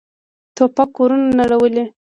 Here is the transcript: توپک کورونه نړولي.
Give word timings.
توپک 0.55 0.89
کورونه 0.97 1.27
نړولي. 1.39 1.83